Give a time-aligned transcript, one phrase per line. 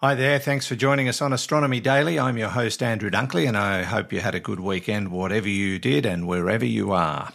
[0.00, 2.18] Hi there, thanks for joining us on Astronomy Daily.
[2.18, 5.78] I'm your host, Andrew Dunkley, and I hope you had a good weekend, whatever you
[5.78, 7.32] did and wherever you are.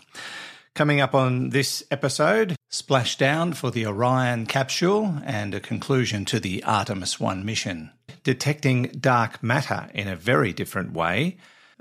[0.76, 6.64] Coming up on this episode, splashdown for the Orion capsule and a conclusion to the
[6.64, 7.90] Artemis 1 mission.
[8.24, 11.38] Detecting dark matter in a very different way,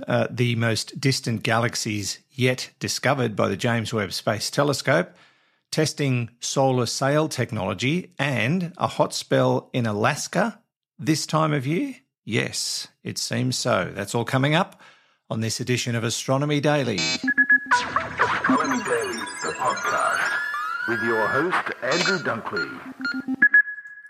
[0.09, 5.13] uh, the most distant galaxies yet discovered by the James Webb Space Telescope,
[5.71, 10.59] testing solar sail technology, and a hot spell in Alaska
[11.01, 11.97] this time of year?
[12.25, 13.91] Yes, it seems so.
[13.95, 14.81] That's all coming up
[15.31, 16.99] on this edition of Astronomy Daily.
[17.73, 20.31] Astronomy Daily, the podcast,
[20.87, 22.95] with your host, Andrew Dunkley.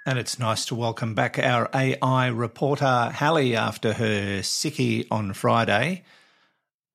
[0.05, 6.03] And it's nice to welcome back our AI reporter, Hallie, after her sickie on Friday.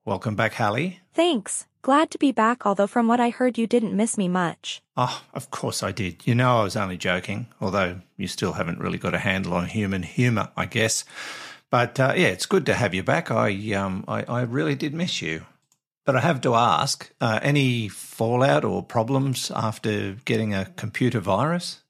[0.04, 0.99] Welcome back, Hallie.
[1.13, 1.68] Thanks.
[1.85, 4.81] Glad to be back, although from what I heard, you didn't miss me much.
[4.98, 6.26] Oh, of course I did.
[6.26, 9.67] You know I was only joking, although you still haven't really got a handle on
[9.67, 11.05] human humour, I guess.
[11.70, 13.29] But uh, yeah, it's good to have you back.
[13.29, 15.45] I, um, I, I really did miss you.
[16.05, 21.84] But I have to ask uh, any fallout or problems after getting a computer virus?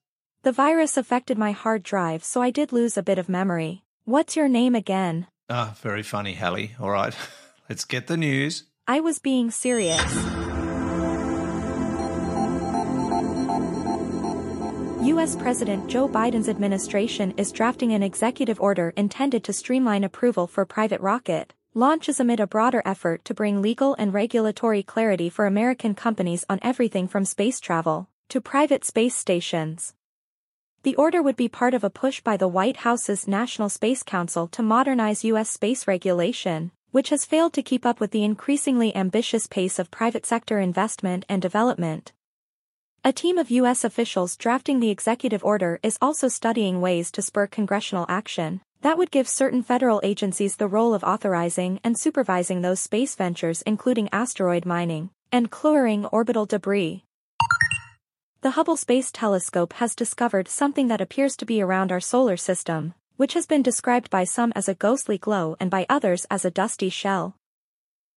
[0.43, 3.85] The virus affected my hard drive, so I did lose a bit of memory.
[4.03, 5.27] What's your name again?
[5.49, 6.75] Ah, very funny, Hallie.
[6.81, 7.15] All right,
[7.69, 8.65] let's get the news.
[8.87, 9.99] I was being serious.
[15.03, 15.35] U.S.
[15.35, 21.01] President Joe Biden's administration is drafting an executive order intended to streamline approval for private
[21.01, 26.45] rocket launches amid a broader effort to bring legal and regulatory clarity for American companies
[26.47, 29.95] on everything from space travel to private space stations.
[30.83, 34.47] The order would be part of a push by the White House's National Space Council
[34.49, 35.49] to modernize U.S.
[35.49, 40.25] space regulation, which has failed to keep up with the increasingly ambitious pace of private
[40.25, 42.13] sector investment and development.
[43.03, 43.83] A team of U.S.
[43.83, 49.11] officials drafting the executive order is also studying ways to spur congressional action that would
[49.11, 54.65] give certain federal agencies the role of authorizing and supervising those space ventures including asteroid
[54.65, 57.03] mining and clearing orbital debris.
[58.39, 62.93] The Hubble Space Telescope has discovered something that appears to be around our solar system,
[63.17, 66.51] which has been described by some as a ghostly glow and by others as a
[66.51, 67.35] dusty shell.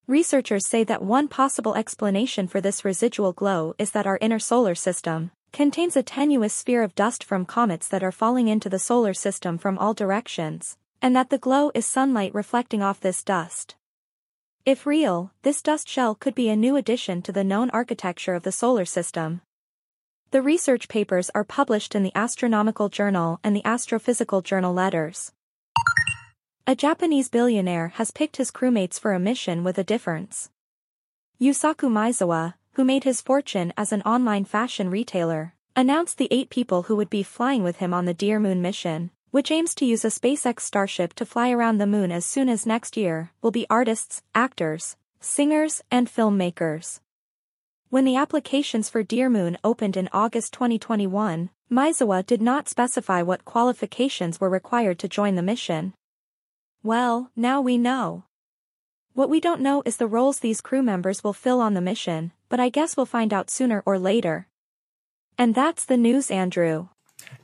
[0.06, 4.74] Researchers say that one possible explanation for this residual glow is that our inner solar
[4.74, 9.14] system contains a tenuous sphere of dust from comets that are falling into the solar
[9.14, 13.76] system from all directions, and that the glow is sunlight reflecting off this dust.
[14.64, 18.42] If real, this dust shell could be a new addition to the known architecture of
[18.42, 19.40] the solar system.
[20.30, 25.32] The research papers are published in the Astronomical Journal and the Astrophysical Journal Letters.
[26.66, 30.50] A Japanese billionaire has picked his crewmates for a mission with a difference.
[31.40, 36.82] Yusaku Maezawa, who made his fortune as an online fashion retailer, announced the eight people
[36.82, 40.04] who would be flying with him on the Dear Moon mission, which aims to use
[40.04, 43.66] a SpaceX Starship to fly around the moon as soon as next year, will be
[43.70, 47.00] artists, actors, singers, and filmmakers.
[47.90, 53.46] When the applications for Dear Moon opened in August 2021, Maezawa did not specify what
[53.46, 55.94] qualifications were required to join the mission.
[56.82, 58.24] Well, now we know.
[59.14, 62.32] What we don't know is the roles these crew members will fill on the mission,
[62.50, 64.48] but I guess we'll find out sooner or later.
[65.38, 66.88] And that's the news, Andrew.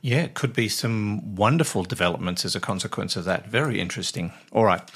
[0.01, 3.47] Yeah, it could be some wonderful developments as a consequence of that.
[3.47, 4.31] Very interesting.
[4.51, 4.87] All right.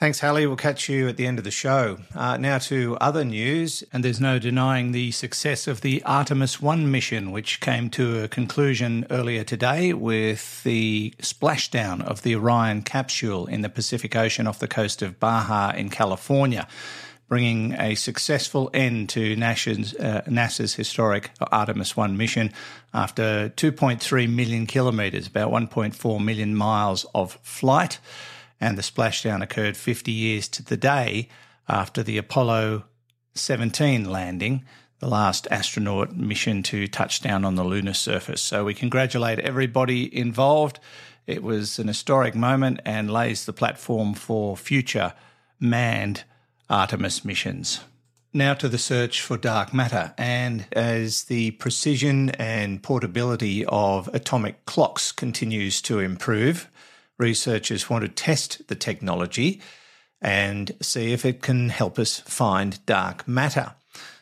[0.00, 0.44] Thanks, Hallie.
[0.48, 1.98] We'll catch you at the end of the show.
[2.16, 6.90] Uh, now to other news, and there's no denying the success of the Artemis 1
[6.90, 13.46] mission, which came to a conclusion earlier today with the splashdown of the Orion capsule
[13.46, 16.66] in the Pacific Ocean off the coast of Baja in California,
[17.28, 22.52] bringing a successful end to NASA's, uh, NASA's historic Artemis 1 mission
[22.92, 28.00] after 2.3 million kilometres, about 1.4 million miles of flight
[28.64, 31.28] and the splashdown occurred 50 years to the day
[31.68, 32.84] after the Apollo
[33.34, 34.64] 17 landing,
[35.00, 38.40] the last astronaut mission to touch down on the lunar surface.
[38.40, 40.80] So we congratulate everybody involved.
[41.26, 45.12] It was an historic moment and lays the platform for future
[45.60, 46.24] manned
[46.70, 47.80] Artemis missions.
[48.32, 54.64] Now to the search for dark matter, and as the precision and portability of atomic
[54.64, 56.68] clocks continues to improve,
[57.18, 59.60] researchers want to test the technology
[60.20, 63.74] and see if it can help us find dark matter.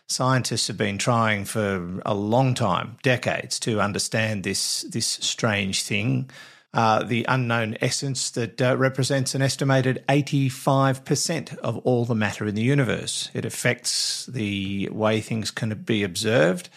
[0.08, 6.28] Scientists have been trying for a long time, decades, to understand this, this strange thing,
[6.74, 12.54] uh, the unknown essence that uh, represents an estimated 85% of all the matter in
[12.54, 13.30] the universe.
[13.32, 16.68] It affects the way things can be observed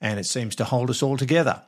[0.00, 1.62] and it seems to hold us all together.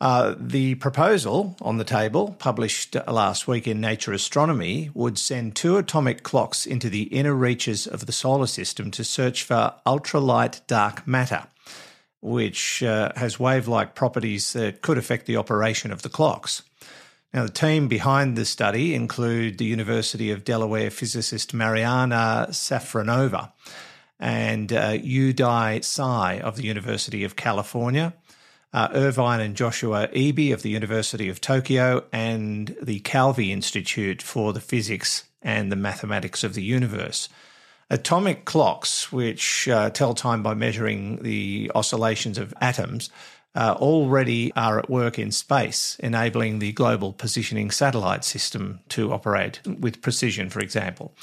[0.00, 5.76] Uh, the proposal on the table, published last week in Nature Astronomy, would send two
[5.76, 11.06] atomic clocks into the inner reaches of the solar system to search for ultralight dark
[11.06, 11.46] matter,
[12.20, 16.62] which uh, has wave like properties that could affect the operation of the clocks.
[17.32, 23.52] Now, the team behind the study include the University of Delaware physicist Mariana Safronova
[24.20, 28.14] and uh, Yu-Dai Tsai of the University of California,
[28.74, 34.52] uh, Irvine and Joshua Eby of the University of Tokyo, and the Kavli Institute for
[34.52, 37.28] the Physics and the Mathematics of the Universe.
[37.88, 43.10] Atomic clocks, which uh, tell time by measuring the oscillations of atoms,
[43.54, 49.60] uh, already are at work in space, enabling the global positioning satellite system to operate
[49.66, 51.14] with precision, for example.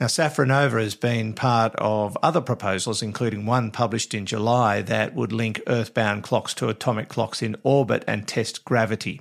[0.00, 5.32] Now, Safronova has been part of other proposals, including one published in July that would
[5.32, 9.20] link earthbound clocks to atomic clocks in orbit and test gravity.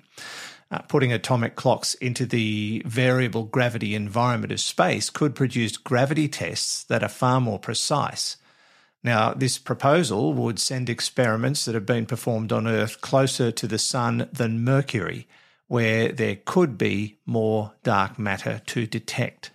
[0.72, 6.84] Uh, putting atomic clocks into the variable gravity environment of space could produce gravity tests
[6.86, 8.38] that are far more precise
[9.06, 13.78] now, this proposal would send experiments that have been performed on Earth closer to the
[13.78, 15.28] Sun than Mercury,
[15.68, 19.52] where there could be more dark matter to detect.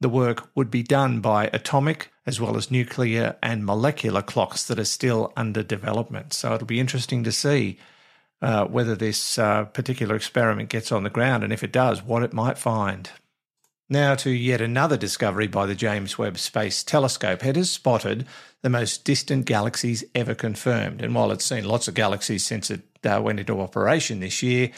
[0.00, 4.78] The work would be done by atomic as well as nuclear and molecular clocks that
[4.78, 6.32] are still under development.
[6.32, 7.78] So it'll be interesting to see
[8.40, 12.22] uh, whether this uh, particular experiment gets on the ground and if it does, what
[12.22, 13.10] it might find.
[13.88, 17.44] Now to yet another discovery by the James Webb Space Telescope.
[17.44, 18.26] It has spotted
[18.62, 21.02] the most distant galaxies ever confirmed.
[21.02, 24.72] And while it's seen lots of galaxies since it uh, went into operation this year,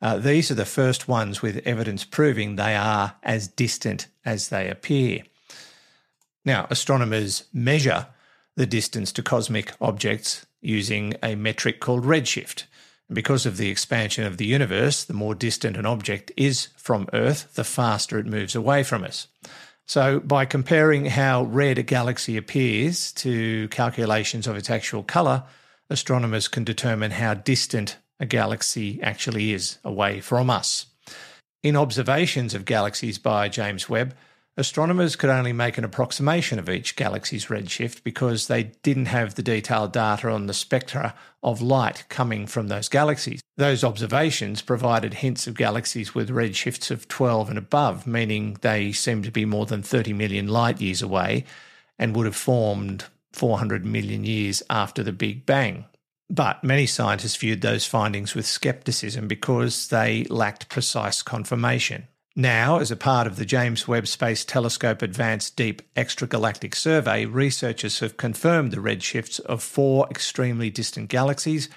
[0.00, 4.70] uh, these are the first ones with evidence proving they are as distant as they
[4.70, 5.20] appear.
[6.42, 8.06] Now, astronomers measure
[8.54, 12.64] the distance to cosmic objects using a metric called redshift.
[13.08, 17.08] And because of the expansion of the universe, the more distant an object is from
[17.12, 19.28] Earth, the faster it moves away from us.
[19.86, 25.44] So, by comparing how red a galaxy appears to calculations of its actual colour,
[25.88, 30.86] astronomers can determine how distant a galaxy actually is away from us.
[31.62, 34.14] In observations of galaxies by James Webb,
[34.56, 39.42] astronomers could only make an approximation of each galaxy's redshift because they didn't have the
[39.42, 43.40] detailed data on the spectra of light coming from those galaxies.
[43.56, 49.24] Those observations provided hints of galaxies with redshifts of 12 and above, meaning they seemed
[49.24, 51.44] to be more than 30 million light years away
[51.98, 55.84] and would have formed 400 million years after the Big Bang.
[56.28, 62.08] But many scientists viewed those findings with skepticism because they lacked precise confirmation.
[62.38, 68.00] Now, as a part of the James Webb Space Telescope Advanced Deep Extragalactic Survey, researchers
[68.00, 71.70] have confirmed the redshifts of four extremely distant galaxies,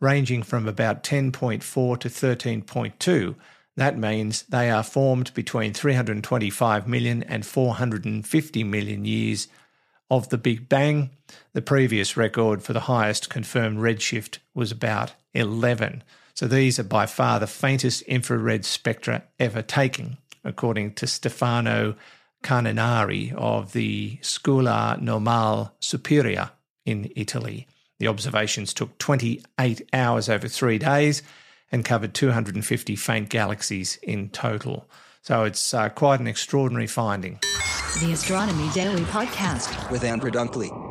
[0.00, 3.36] ranging from about 10.4 to 13.2.
[3.76, 9.46] That means they are formed between 325 million and 450 million years
[10.10, 11.10] of the Big Bang.
[11.52, 16.02] The previous record for the highest confirmed redshift was about 11.
[16.40, 21.96] So these are by far the faintest infrared spectra ever taken, according to Stefano
[22.42, 26.52] Carniani of the Scuola Normale Superiore
[26.86, 27.66] in Italy.
[27.98, 31.22] The observations took 28 hours over three days
[31.70, 34.88] and covered 250 faint galaxies in total.
[35.20, 37.38] So it's uh, quite an extraordinary finding.
[38.00, 40.89] The Astronomy Daily Podcast with Andrew Dunkley.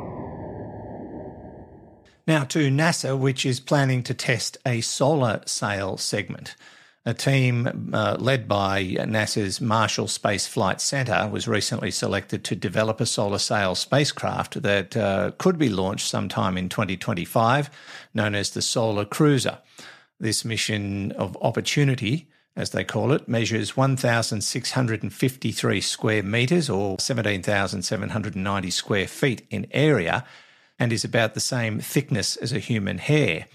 [2.29, 6.55] Now to NASA, which is planning to test a solar sail segment.
[7.03, 13.01] A team uh, led by NASA's Marshall Space Flight Center was recently selected to develop
[13.01, 17.71] a solar sail spacecraft that uh, could be launched sometime in 2025,
[18.13, 19.57] known as the Solar Cruiser.
[20.19, 29.07] This mission of opportunity, as they call it, measures 1,653 square meters or 17,790 square
[29.07, 30.23] feet in area
[30.79, 33.45] and is about the same thickness as a human hair.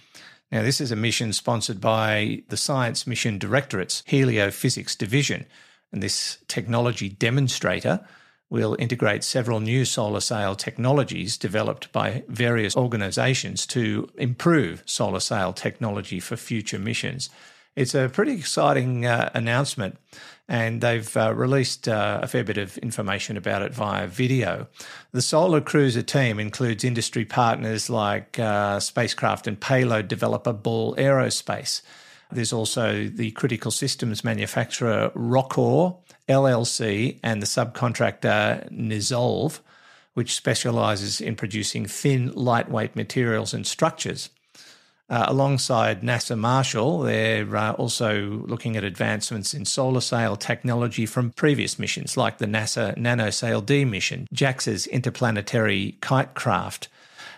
[0.52, 5.46] Now, this is a mission sponsored by the Science Mission Directorate's Heliophysics Division,
[5.90, 8.06] and this technology demonstrator
[8.50, 15.52] will integrate several new solar sail technologies developed by various organizations to improve solar sail
[15.52, 17.30] technology for future missions.
[17.74, 19.98] It's a pretty exciting uh, announcement
[20.48, 24.66] and they've uh, released uh, a fair bit of information about it via video.
[25.12, 31.80] The Solar Cruiser team includes industry partners like uh, spacecraft and payload developer Ball Aerospace.
[32.30, 35.96] There's also the critical systems manufacturer Roccor
[36.28, 39.60] LLC and the subcontractor NeXolve,
[40.14, 44.30] which specializes in producing thin, lightweight materials and structures.
[45.10, 51.30] Uh, alongside NASA Marshall, they're uh, also looking at advancements in solar sail technology from
[51.30, 56.88] previous missions, like the NASA NanoSail D mission, JAXA's interplanetary kite craft,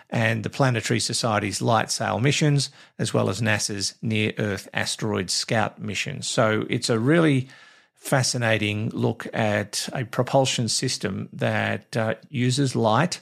[0.09, 5.77] and the Planetary Society's light sail missions, as well as NASA's near Earth asteroid scout
[5.77, 6.21] mission.
[6.21, 7.49] So it's a really
[7.95, 13.19] fascinating look at a propulsion system that uh, uses light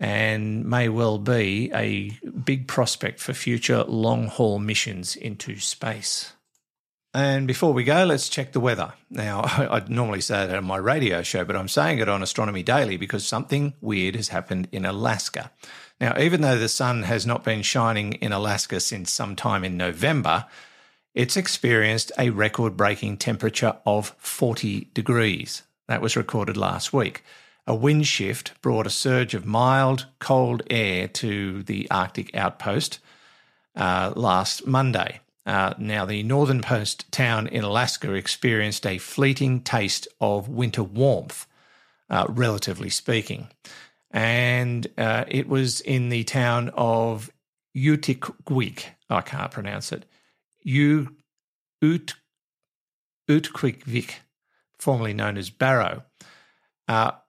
[0.00, 6.32] and may well be a big prospect for future long haul missions into space.
[7.14, 8.92] And before we go, let's check the weather.
[9.10, 12.62] Now, I'd normally say that on my radio show, but I'm saying it on Astronomy
[12.62, 15.50] Daily because something weird has happened in Alaska.
[16.00, 20.46] Now, even though the sun has not been shining in Alaska since sometime in November,
[21.14, 25.62] it's experienced a record breaking temperature of 40 degrees.
[25.88, 27.24] That was recorded last week
[27.68, 32.98] a wind shift brought a surge of mild, cold air to the Arctic outpost
[33.76, 35.20] uh, last Monday.
[35.44, 41.46] Uh, now, the northern post town in Alaska experienced a fleeting taste of winter warmth,
[42.08, 43.48] uh, relatively speaking.
[44.10, 47.30] And uh, it was in the town of
[47.76, 48.84] Utqiagvik.
[49.10, 50.06] I can't pronounce it.
[50.62, 51.14] U-
[51.84, 52.14] Ut-
[53.28, 54.14] Utqiagvik,
[54.78, 56.04] formerly known as Barrow.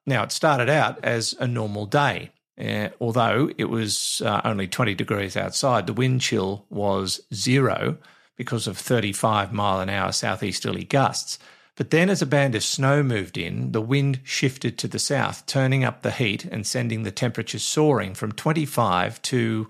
[0.10, 2.32] Now, it started out as a normal day.
[2.60, 7.96] Uh, although it was uh, only 20 degrees outside, the wind chill was zero
[8.36, 11.38] because of 35 mile an hour southeasterly gusts.
[11.76, 15.46] But then, as a band of snow moved in, the wind shifted to the south,
[15.46, 19.70] turning up the heat and sending the temperatures soaring from 25 to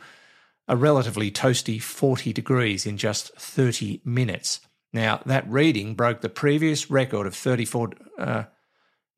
[0.70, 4.62] a relatively toasty 40 degrees in just 30 minutes.
[4.94, 7.92] Now, that reading broke the previous record of 34.
[8.18, 8.44] Uh,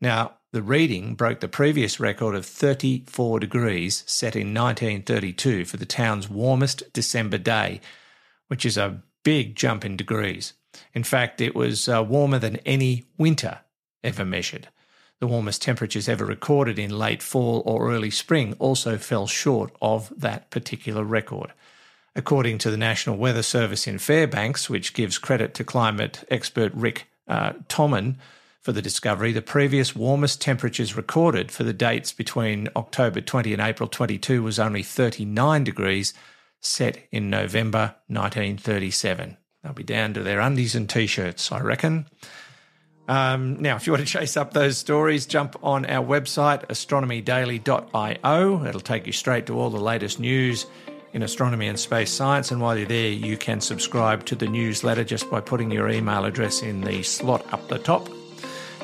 [0.01, 5.85] now, the reading broke the previous record of 34 degrees set in 1932 for the
[5.85, 7.79] town's warmest December day,
[8.47, 10.53] which is a big jump in degrees.
[10.93, 13.59] In fact, it was uh, warmer than any winter
[14.03, 14.67] ever measured.
[15.19, 20.11] The warmest temperatures ever recorded in late fall or early spring also fell short of
[20.17, 21.53] that particular record.
[22.13, 27.07] According to the National Weather Service in Fairbanks, which gives credit to climate expert Rick
[27.27, 28.17] uh, Thoman,
[28.61, 33.61] for the discovery, the previous warmest temperatures recorded for the dates between October 20 and
[33.61, 36.13] April 22 was only 39 degrees,
[36.59, 39.37] set in November 1937.
[39.63, 42.05] They'll be down to their undies and t shirts, I reckon.
[43.07, 48.65] Um, now, if you want to chase up those stories, jump on our website, astronomydaily.io.
[48.65, 50.67] It'll take you straight to all the latest news
[51.13, 52.51] in astronomy and space science.
[52.51, 56.25] And while you're there, you can subscribe to the newsletter just by putting your email
[56.25, 58.07] address in the slot up the top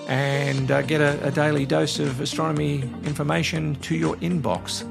[0.07, 4.83] and uh, get a, a daily dose of astronomy information to your inbox.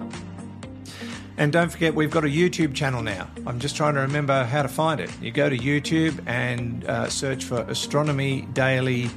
[1.39, 3.29] And don't forget, we've got a YouTube channel now.
[3.47, 5.11] I'm just trying to remember how to find it.
[5.21, 9.11] You go to YouTube and uh, search for Astronomy Daily,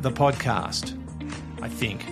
[0.00, 0.98] the podcast,
[1.62, 2.04] I think.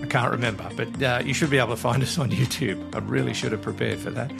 [0.00, 2.94] I can't remember, but uh, you should be able to find us on YouTube.
[2.94, 4.32] I really should have prepared for that.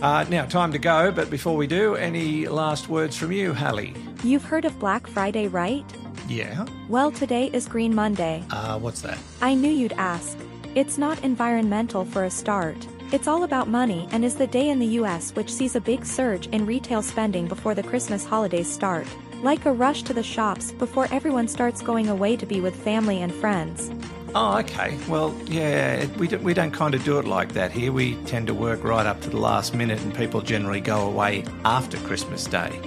[0.00, 3.94] Uh, now, time to go, but before we do, any last words from you, Hallie?
[4.24, 5.84] You've heard of Black Friday, right?
[6.30, 6.64] Yeah.
[6.88, 8.44] Well, today is Green Monday.
[8.50, 9.18] Uh, what's that?
[9.42, 10.38] I knew you'd ask.
[10.76, 12.76] It's not environmental for a start.
[13.10, 16.06] It's all about money and is the day in the US which sees a big
[16.06, 19.08] surge in retail spending before the Christmas holidays start.
[19.42, 23.22] Like a rush to the shops before everyone starts going away to be with family
[23.22, 23.90] and friends.
[24.32, 24.96] Oh, okay.
[25.08, 27.90] Well, yeah, we don't, we don't kind of do it like that here.
[27.90, 31.44] We tend to work right up to the last minute, and people generally go away
[31.64, 32.80] after Christmas Day.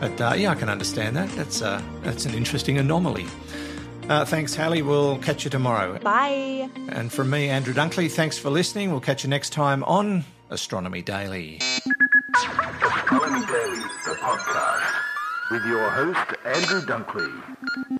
[0.00, 1.28] But uh, yeah, I can understand that.
[1.30, 3.26] That's uh, that's an interesting anomaly.
[4.08, 4.82] Uh, thanks, Hallie.
[4.82, 5.98] We'll catch you tomorrow.
[5.98, 6.68] Bye.
[6.90, 8.90] And from me, Andrew Dunkley, thanks for listening.
[8.92, 11.58] We'll catch you next time on Astronomy Daily.
[12.36, 14.92] Astronomy Daily, the podcast,
[15.50, 17.95] with your host, Andrew Dunkley.